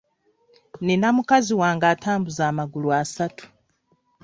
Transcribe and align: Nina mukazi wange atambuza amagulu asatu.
Nina 0.85 1.07
mukazi 1.17 1.53
wange 1.61 1.85
atambuza 1.93 2.43
amagulu 2.51 2.87
asatu. 3.01 3.45